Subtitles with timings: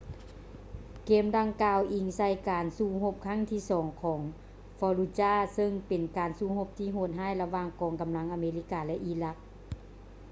[1.05, 4.19] ເກມດັ່ງກ່າວອີງໃສ່ການສູ້ຮົບຄັ້ງທີສອງຂອງ
[4.79, 9.37] fallujah ເຊິ່ງເປັນການສູ້ຮົບທີ່ໂຫດຮ້າຍລະຫວ່າງກອງກຳລັງອາເມລິກາ ແລະ ອີຣັກ